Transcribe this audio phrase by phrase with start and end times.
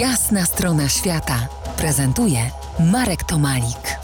[0.00, 2.38] Jasna strona świata prezentuje
[2.92, 3.98] Marek Tomalik.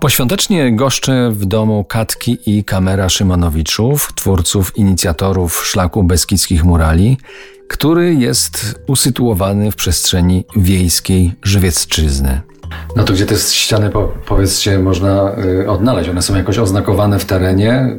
[0.00, 7.18] Poświątecznie goszczę w domu Katki i Kamera Szymonowiczów, twórców, inicjatorów Szlaku Beskidzkich Murali,
[7.68, 12.40] który jest usytuowany w przestrzeni wiejskiej Żywiecczyzny.
[12.96, 15.32] No to gdzie te ściany, po, powiedzcie, można
[15.62, 16.08] y, odnaleźć?
[16.08, 17.96] One są jakoś oznakowane w terenie,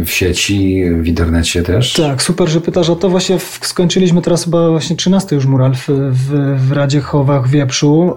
[0.00, 1.92] y, w sieci, w internecie też?
[1.92, 3.08] Tak, super, że pytasz o to.
[3.08, 8.14] Właśnie w, skończyliśmy teraz chyba właśnie 13 już mural w, w, w Radzie Chowach Wieprzu.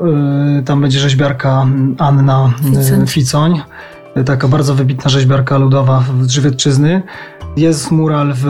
[0.60, 1.68] Y, tam będzie rzeźbiarka
[1.98, 3.08] Anna Ficoń.
[3.08, 3.62] Ficoń.
[4.26, 7.02] Taka bardzo wybitna rzeźbiarka ludowa z Żywiecczyzny.
[7.58, 8.46] Jest mural w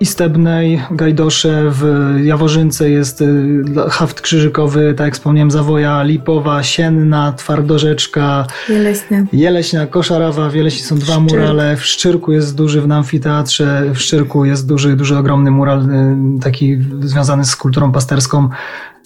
[0.00, 8.46] Istebnej, Gajdosze, w Jaworzynce jest y, haft krzyżykowy, tak jak wspomniałem, Zawoja, Lipowa, Sienna, Twardorzeczka,
[8.68, 9.24] Jeleśnia.
[9.32, 11.30] Jeleśnia, Koszarawa, w Jeleśni są dwa Szczyrk.
[11.30, 16.40] murale, w Szczyrku jest duży, w amfiteatrze, w Szczyrku jest duży, duży, ogromny mural, y,
[16.40, 18.48] taki związany z kulturą pasterską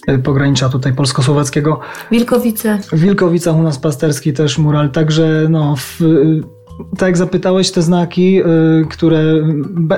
[0.09, 1.79] y, pogranicza tutaj polsko-słowackiego.
[2.11, 2.79] Wilkowice.
[2.91, 5.99] W Wilkowicach u nas pasterski też mural, także no, w,
[6.97, 9.23] tak jak zapytałeś, te znaki, y, które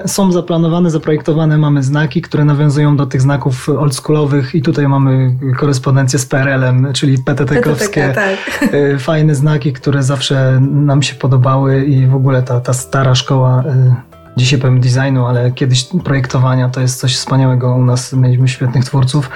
[0.06, 6.20] są zaplanowane, zaprojektowane, mamy znaki, które nawiązują do tych znaków oldschoolowych i tutaj mamy korespondencję
[6.20, 8.14] z PRL-em, czyli PTT-kowskie.
[8.14, 8.74] tak.
[8.74, 13.64] Y, fajne znaki, które zawsze nam się podobały i w ogóle ta, ta stara szkoła,
[13.64, 17.76] y, dzisiaj powiem designu, ale kiedyś projektowania to jest coś wspaniałego.
[17.76, 19.30] U nas mieliśmy świetnych twórców.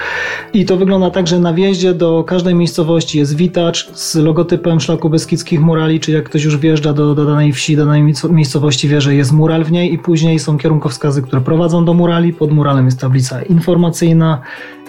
[0.52, 5.10] I to wygląda tak, że na wjeździe do każdej miejscowości jest witacz z logotypem Szlaku
[5.10, 9.00] Beskidzkich Murali, czyli jak ktoś już wjeżdża do, do danej wsi, danej miejsco- miejscowości, wie,
[9.00, 12.32] że jest mural w niej i później są kierunkowskazy, które prowadzą do murali.
[12.32, 14.40] Pod muralem jest tablica informacyjna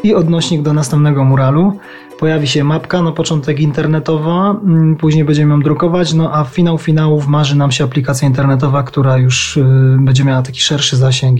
[0.03, 1.77] i odnośnik do następnego muralu.
[2.19, 7.27] Pojawi się mapka, na początek internetowa, mm, później będziemy ją drukować, no a finał finałów
[7.27, 9.63] marzy nam się aplikacja internetowa, która już y,
[9.99, 11.39] będzie miała taki szerszy zasięg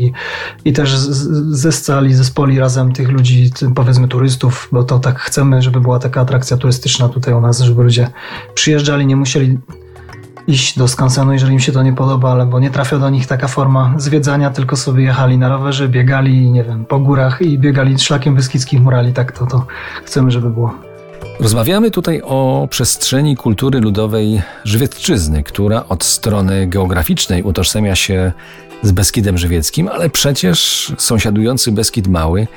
[0.66, 5.20] i, też z- z- ze scali, zespoli razem tych ludzi, powiedzmy turystów, bo to tak
[5.20, 8.08] chcemy, żeby była taka atrakcja turystyczna tutaj u nas, żeby ludzie
[8.54, 9.58] przyjeżdżali, nie musieli
[10.48, 13.48] iść do skansenu, jeżeli im się to nie podoba, albo nie trafia do nich taka
[13.48, 18.36] forma zwiedzania, tylko sobie jechali na rowerze, biegali, nie wiem, po górach i biegali szlakiem
[18.36, 19.66] Beskidzkich Murali, tak to, to
[20.06, 20.74] chcemy, żeby było.
[21.40, 28.32] Rozmawiamy tutaj o przestrzeni kultury ludowej Żywiecczyzny, która od strony geograficznej utożsamia się
[28.84, 32.48] z Beskidem Żywieckim, ale przecież sąsiadujący Beskid Mały,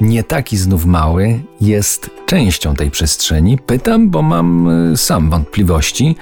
[0.00, 3.58] nie taki znów mały, jest częścią tej przestrzeni.
[3.58, 6.16] Pytam, bo mam y, sam wątpliwości,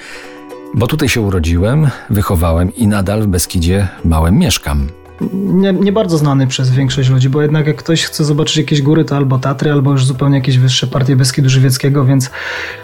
[0.74, 4.88] bo tutaj się urodziłem, wychowałem i nadal w Beskidzie Małym mieszkam.
[5.32, 9.04] nie, nie bardzo znany przez większość ludzi, bo jednak jak ktoś chce zobaczyć jakieś góry,
[9.04, 12.30] to albo Tatry, albo już zupełnie jakieś wyższe partie Beskidu Żywieckiego, więc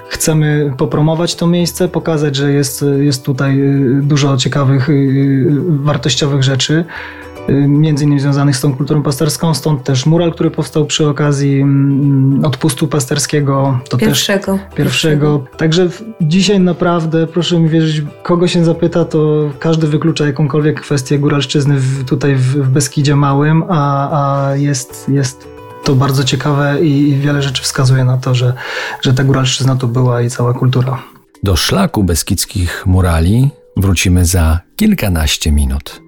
[0.08, 6.74] chcemy popromować to miejsce, pokazać, że jest, jest tutaj y, dużo ciekawych, y, wartościowych rzeczy,
[6.74, 11.60] y, między innymi związanych z tą kulturą pasterską, stąd też mural, który powstał przy okazji
[11.60, 13.80] mm, odpustu pasterskiego.
[13.88, 14.58] To też Pierwszego.
[14.74, 15.44] Pierwszego.
[15.56, 15.88] Także
[16.20, 22.04] dzisiaj naprawdę, proszę mi wierzyć, kogo się zapyta, to każdy wyklucza jakąkolwiek kwestię góralszczyzny w,
[22.04, 25.48] tutaj w, w Beskidzie Małym, a, a jest, jest
[25.84, 28.54] to bardzo ciekawe i, i wiele rzeczy wskazuje na to, że,
[29.02, 31.02] że ta góralszczyzna tu była i cała kultura.
[31.42, 36.07] Do szlaku beskidzkich murali wrócimy za kilkanaście minut.